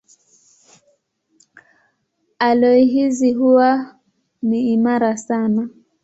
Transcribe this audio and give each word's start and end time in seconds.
Aloi 2.39 2.85
hizi 2.85 3.33
huwa 3.33 3.95
ni 4.41 4.71
imara 4.73 5.17
sana. 5.17 5.69